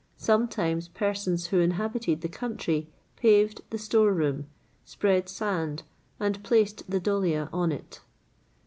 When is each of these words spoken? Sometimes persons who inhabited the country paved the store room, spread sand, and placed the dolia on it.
Sometimes 0.17 0.87
persons 0.87 1.45
who 1.53 1.59
inhabited 1.59 2.21
the 2.21 2.27
country 2.27 2.89
paved 3.17 3.61
the 3.69 3.77
store 3.77 4.11
room, 4.11 4.47
spread 4.83 5.29
sand, 5.29 5.83
and 6.19 6.41
placed 6.43 6.89
the 6.89 6.99
dolia 6.99 7.49
on 7.53 7.71
it. 7.71 8.01